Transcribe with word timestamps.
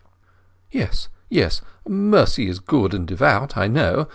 "Yes, 0.71 1.09
yes; 1.29 1.61
Mercy 1.87 2.47
is 2.49 2.57
good 2.59 2.95
and 2.95 3.05
devout, 3.07 3.55
I 3.55 3.67
know. 3.67 4.07